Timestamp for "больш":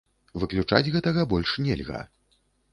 1.35-1.55